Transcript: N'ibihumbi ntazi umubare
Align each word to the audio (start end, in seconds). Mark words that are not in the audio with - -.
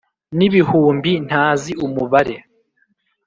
N'ibihumbi 0.37 1.11
ntazi 1.27 1.71
umubare 1.85 2.35